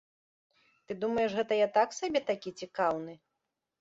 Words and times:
Ты 0.87 0.91
думаеш, 1.03 1.37
гэта 1.39 1.53
я 1.59 1.67
так 1.77 1.95
сабе 1.99 2.19
такі 2.33 2.55
цікаўны? 2.63 3.13